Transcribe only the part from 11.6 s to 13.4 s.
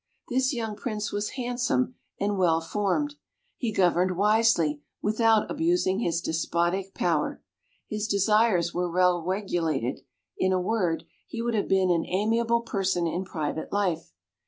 been an amiable person in